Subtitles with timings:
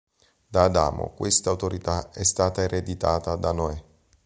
[0.47, 3.83] Da Adamo questa autorità è stata ereditata da Noè.